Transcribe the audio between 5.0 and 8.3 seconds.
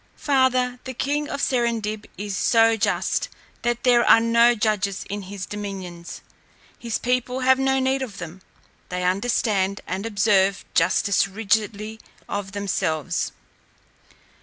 in his dominions. His people have no need of